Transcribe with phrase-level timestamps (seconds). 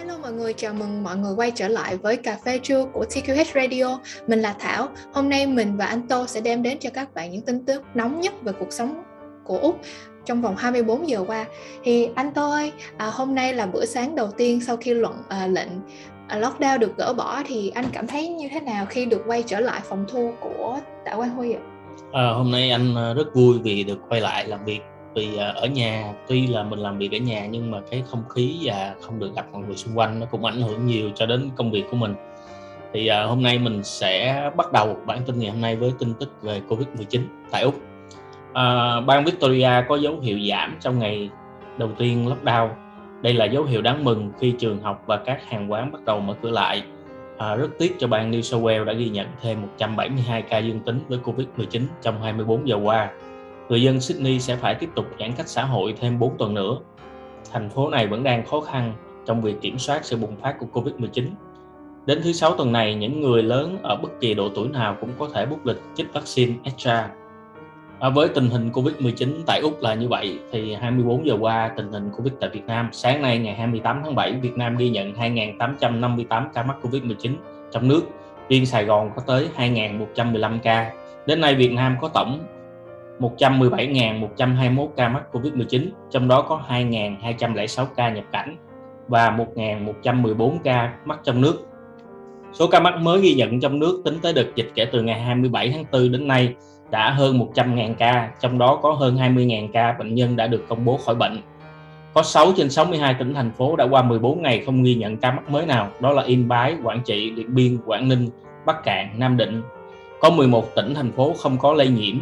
[0.00, 3.04] Hello mọi người, chào mừng mọi người quay trở lại với cà phê trưa của
[3.10, 3.98] TQH Radio.
[4.26, 4.88] Mình là Thảo.
[5.12, 7.82] Hôm nay mình và anh Tô sẽ đem đến cho các bạn những tin tức
[7.94, 9.02] nóng nhất về cuộc sống
[9.44, 9.80] của Úc
[10.24, 11.46] trong vòng 24 giờ qua.
[11.82, 15.14] Thì anh Tô ơi, à, hôm nay là bữa sáng đầu tiên sau khi luận
[15.28, 15.70] à, lệnh
[16.28, 19.42] à, lockdown được gỡ bỏ thì anh cảm thấy như thế nào khi được quay
[19.46, 21.60] trở lại phòng thu của Tạ Quang Huy ạ?
[22.12, 24.80] À, hôm nay anh à, rất vui vì được quay lại làm việc
[25.14, 28.24] vì à, ở nhà tuy là mình làm việc ở nhà nhưng mà cái không
[28.28, 31.26] khí và không được gặp mọi người xung quanh nó cũng ảnh hưởng nhiều cho
[31.26, 32.14] đến công việc của mình.
[32.92, 36.14] Thì à, hôm nay mình sẽ bắt đầu bản tin ngày hôm nay với tin
[36.20, 37.20] tức về Covid-19
[37.50, 37.74] tại Úc.
[38.52, 41.30] À, bang Victoria có dấu hiệu giảm trong ngày
[41.78, 42.68] đầu tiên lockdown.
[43.22, 46.20] Đây là dấu hiệu đáng mừng khi trường học và các hàng quán bắt đầu
[46.20, 46.82] mở cửa lại.
[47.38, 50.80] À, rất tiếc cho bang New South Wales đã ghi nhận thêm 172 ca dương
[50.80, 53.10] tính với Covid-19 trong 24 giờ qua
[53.70, 56.76] người dân Sydney sẽ phải tiếp tục giãn cách xã hội thêm 4 tuần nữa.
[57.52, 58.92] Thành phố này vẫn đang khó khăn
[59.26, 61.24] trong việc kiểm soát sự bùng phát của Covid-19.
[62.06, 65.10] Đến thứ sáu tuần này, những người lớn ở bất kỳ độ tuổi nào cũng
[65.18, 67.10] có thể bút lịch chích vaccine extra.
[68.00, 71.92] À, với tình hình Covid-19 tại Úc là như vậy, thì 24 giờ qua tình
[71.92, 75.12] hình Covid tại Việt Nam, sáng nay ngày 28 tháng 7, Việt Nam ghi nhận
[75.12, 77.34] 2.858 ca mắc Covid-19
[77.72, 78.02] trong nước.
[78.48, 80.92] Riêng Sài Gòn có tới 2.115 ca.
[81.26, 82.38] Đến nay Việt Nam có tổng
[83.20, 88.56] 117.121 ca mắc Covid-19, trong đó có 2.206 ca nhập cảnh
[89.08, 91.66] và 1.114 ca mắc trong nước.
[92.52, 95.20] Số ca mắc mới ghi nhận trong nước tính tới đợt dịch kể từ ngày
[95.20, 96.54] 27 tháng 4 đến nay
[96.90, 100.84] đã hơn 100.000 ca, trong đó có hơn 20.000 ca bệnh nhân đã được công
[100.84, 101.38] bố khỏi bệnh.
[102.14, 105.32] Có 6 trên 62 tỉnh thành phố đã qua 14 ngày không ghi nhận ca
[105.32, 108.28] mắc mới nào, đó là Yên Bái, Quảng Trị, Điện Biên, Quảng Ninh,
[108.66, 109.62] Bắc Cạn, Nam Định.
[110.20, 112.16] Có 11 tỉnh thành phố không có lây nhiễm,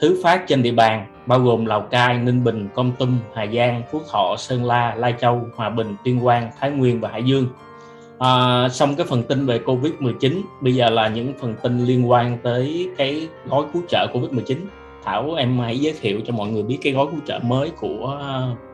[0.00, 3.82] thứ phát trên địa bàn bao gồm Lào Cai, Ninh Bình, Con Tum, Hà Giang,
[3.92, 7.46] Phú Thọ, Sơn La, Lai Châu, Hòa Bình, Tuyên Quang, Thái Nguyên và Hải Dương.
[8.18, 12.38] À, xong cái phần tin về Covid-19, bây giờ là những phần tin liên quan
[12.42, 14.56] tới cái gói cứu trợ Covid-19.
[15.04, 18.20] Thảo em hãy giới thiệu cho mọi người biết cái gói cứu trợ mới của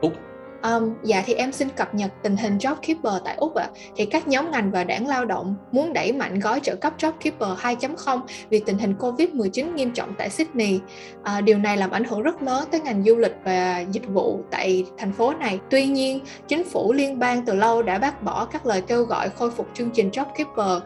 [0.01, 0.13] Úc
[0.63, 3.69] Um, dạ thì em xin cập nhật tình hình JobKeeper tại Úc ạ.
[3.73, 3.75] À.
[3.95, 7.55] Thì các nhóm ngành và đảng lao động muốn đẩy mạnh gói trợ cấp JobKeeper
[7.55, 8.19] 2.0
[8.49, 10.79] vì tình hình Covid-19 nghiêm trọng tại Sydney.
[11.23, 14.39] À, điều này làm ảnh hưởng rất lớn tới ngành du lịch và dịch vụ
[14.51, 15.59] tại thành phố này.
[15.69, 19.29] Tuy nhiên, chính phủ liên bang từ lâu đã bác bỏ các lời kêu gọi
[19.29, 20.79] khôi phục chương trình JobKeeper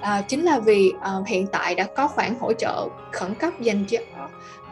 [0.00, 3.84] à, chính là vì à, hiện tại đã có khoản hỗ trợ khẩn cấp dành
[3.88, 3.98] cho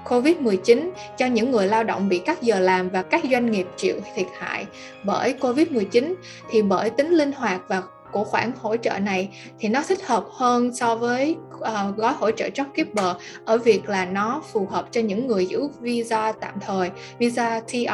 [0.04, 3.96] COVID-19 cho những người lao động bị cắt giờ làm và các doanh nghiệp chịu
[4.14, 4.66] thiệt hại
[5.04, 6.14] bởi COVID-19
[6.50, 7.82] thì bởi tính linh hoạt và
[8.14, 9.28] của khoản hỗ trợ này
[9.58, 14.04] thì nó thích hợp hơn so với uh, gói hỗ trợ JobKeeper ở việc là
[14.04, 17.90] nó phù hợp cho những người giữ visa tạm thời, visa TR uh,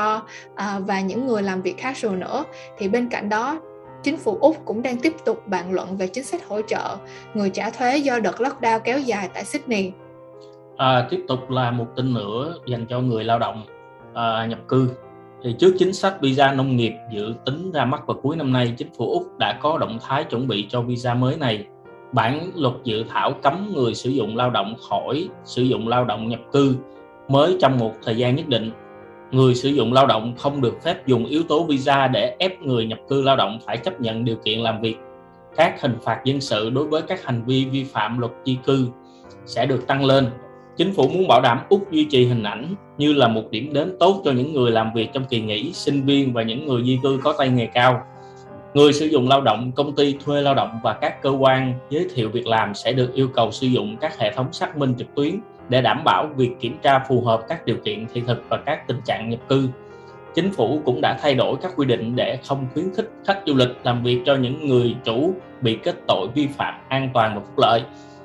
[0.57, 2.45] ờ, và những người làm việc casual nữa.
[2.79, 3.61] Thì bên cạnh đó
[4.03, 6.97] chính phủ Úc cũng đang tiếp tục bàn luận về chính sách hỗ trợ
[7.35, 9.93] người trả thuế do đợt lockdown kéo dài tại Sydney.
[10.81, 13.63] À, tiếp tục là một tin nữa dành cho người lao động
[14.15, 14.91] à, nhập cư.
[15.43, 18.75] Thì trước chính sách visa nông nghiệp dự tính ra mắt vào cuối năm nay,
[18.77, 21.67] chính phủ Úc đã có động thái chuẩn bị cho visa mới này.
[22.13, 26.29] Bản luật dự thảo cấm người sử dụng lao động khỏi sử dụng lao động
[26.29, 26.77] nhập cư
[27.29, 28.71] mới trong một thời gian nhất định.
[29.31, 32.87] Người sử dụng lao động không được phép dùng yếu tố visa để ép người
[32.87, 34.97] nhập cư lao động phải chấp nhận điều kiện làm việc.
[35.57, 38.87] Các hình phạt dân sự đối với các hành vi vi phạm luật di cư
[39.47, 40.27] sẽ được tăng lên
[40.77, 43.97] Chính phủ muốn bảo đảm Úc duy trì hình ảnh như là một điểm đến
[44.01, 46.99] tốt cho những người làm việc trong kỳ nghỉ, sinh viên và những người di
[47.03, 48.03] cư có tay nghề cao.
[48.75, 52.07] Người sử dụng lao động, công ty thuê lao động và các cơ quan giới
[52.15, 55.15] thiệu việc làm sẽ được yêu cầu sử dụng các hệ thống xác minh trực
[55.15, 58.57] tuyến để đảm bảo việc kiểm tra phù hợp các điều kiện thị thực và
[58.57, 59.69] các tình trạng nhập cư.
[60.35, 63.55] Chính phủ cũng đã thay đổi các quy định để không khuyến khích khách du
[63.55, 67.41] lịch làm việc cho những người chủ bị kết tội vi phạm an toàn và
[67.41, 67.83] phúc lợi.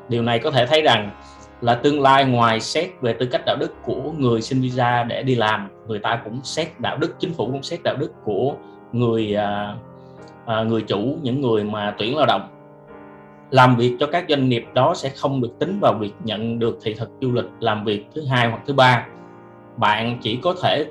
[0.10, 1.10] Điều này có thể thấy rằng
[1.62, 5.24] là tương lai ngoài xét về tư cách đạo đức của người xin visa để
[5.24, 8.54] đi làm người ta cũng xét đạo đức chính phủ cũng xét đạo đức của
[8.92, 9.76] người à,
[10.46, 12.50] à, người chủ những người mà tuyển lao động.
[13.52, 16.80] Làm việc cho các doanh nghiệp đó sẽ không được tính vào việc nhận được
[16.84, 19.08] thị thực du lịch làm việc thứ hai hoặc thứ ba.
[19.78, 20.86] Bạn chỉ có thể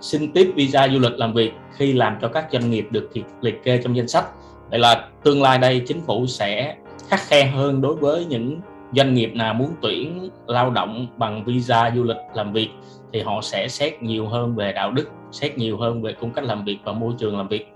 [0.00, 3.10] xin tiếp visa du lịch làm việc khi làm cho các doanh nghiệp được
[3.40, 4.24] liệt kê trong danh sách.
[4.70, 6.76] Vậy là tương lai đây chính phủ sẽ
[7.08, 8.60] khắc khe hơn đối với những
[8.92, 12.68] doanh nghiệp nào muốn tuyển lao động bằng visa du lịch làm việc
[13.12, 16.44] thì họ sẽ xét nhiều hơn về đạo đức xét nhiều hơn về cung cách
[16.44, 17.66] làm việc và môi trường làm việc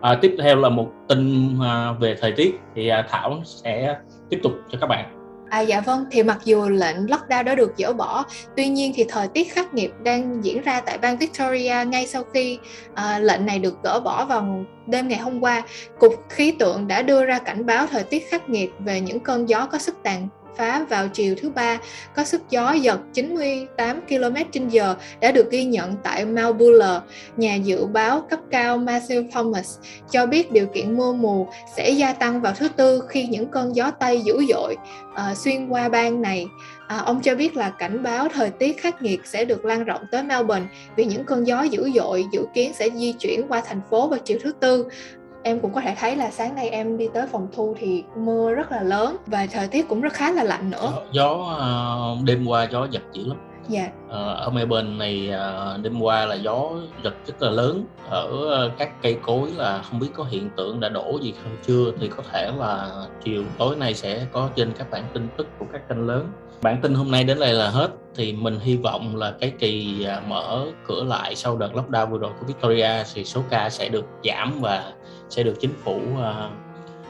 [0.00, 3.96] à, tiếp theo là một tin à, về thời tiết thì à, thảo sẽ
[4.30, 5.18] tiếp tục cho các bạn
[5.52, 8.24] À dạ vâng, thì mặc dù lệnh lockdown đã được dỡ bỏ,
[8.56, 12.22] tuy nhiên thì thời tiết khắc nghiệt đang diễn ra tại bang Victoria ngay sau
[12.34, 12.58] khi
[12.94, 15.62] à, lệnh này được gỡ bỏ vào đêm ngày hôm qua.
[15.98, 19.48] Cục khí tượng đã đưa ra cảnh báo thời tiết khắc nghiệt về những cơn
[19.48, 21.78] gió có sức tàn phá vào chiều thứ ba
[22.16, 27.02] có sức gió giật 98 km/h đã được ghi nhận tại Mount Buller.
[27.36, 29.78] Nhà dự báo cấp cao Matthew Thomas
[30.10, 33.76] cho biết điều kiện mưa mù sẽ gia tăng vào thứ tư khi những cơn
[33.76, 34.76] gió Tây dữ dội
[35.12, 36.46] uh, xuyên qua bang này.
[36.86, 40.00] À, ông cho biết là cảnh báo thời tiết khắc nghiệt sẽ được lan rộng
[40.10, 40.66] tới Melbourne
[40.96, 44.18] vì những cơn gió dữ dội dự kiến sẽ di chuyển qua thành phố vào
[44.18, 44.86] chiều thứ tư
[45.42, 48.52] em cũng có thể thấy là sáng nay em đi tới phòng thu thì mưa
[48.52, 50.92] rất là lớn và thời tiết cũng rất khá là lạnh nữa.
[51.12, 53.36] Gió, ờ, đêm qua gió giật dữ lắm.
[53.68, 53.88] Dạ.
[54.08, 56.70] Ờ, ở Melbourne này ờ, đêm qua là gió
[57.04, 57.84] giật rất là lớn.
[58.08, 61.92] Ở các cây cối là không biết có hiện tượng đã đổ gì không chưa
[62.00, 62.90] thì có thể là
[63.24, 66.32] chiều tối nay sẽ có trên các bản tin tức của các kênh lớn.
[66.62, 67.88] Bản tin hôm nay đến đây là hết.
[68.14, 72.30] Thì mình hy vọng là cái kỳ mở cửa lại sau đợt lockdown vừa rồi
[72.40, 74.92] của Victoria thì số ca sẽ được giảm và
[75.32, 76.50] sẽ được chính phủ uh,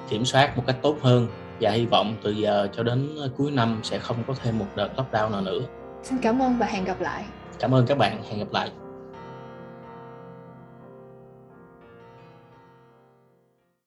[0.08, 1.26] kiểm soát một cách tốt hơn
[1.60, 4.88] và hy vọng từ giờ cho đến cuối năm sẽ không có thêm một đợt
[4.96, 5.60] lockdown nào nữa.
[6.02, 7.24] Xin cảm ơn và hẹn gặp lại.
[7.58, 8.70] Cảm ơn các bạn, hẹn gặp lại.